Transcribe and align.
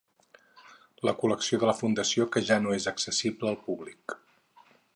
La 1.07 1.13
col·lecció 1.23 1.59
de 1.63 1.69
la 1.69 1.75
fundació 1.81 2.27
que 2.37 2.43
ja 2.47 2.57
no 2.63 2.73
és 2.79 2.87
accessible 2.93 3.51
al 3.51 3.61
públic. 3.69 4.17